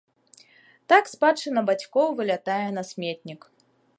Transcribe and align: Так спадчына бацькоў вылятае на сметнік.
Так 0.93 1.11
спадчына 1.13 1.63
бацькоў 1.69 2.07
вылятае 2.21 2.65
на 2.81 2.87
сметнік. 2.91 3.41